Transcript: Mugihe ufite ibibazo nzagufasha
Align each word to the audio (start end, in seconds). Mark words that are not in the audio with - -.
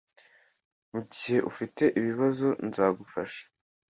Mugihe 0.91 1.37
ufite 1.51 1.83
ibibazo 1.99 2.47
nzagufasha 2.67 3.43